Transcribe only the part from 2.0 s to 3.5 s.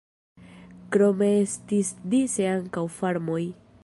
dise ankaŭ farmoj.